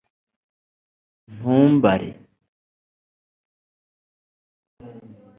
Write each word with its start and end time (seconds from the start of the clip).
ntumbare 1.33 2.09